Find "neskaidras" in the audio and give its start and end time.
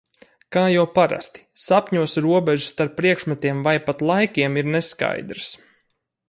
4.79-5.55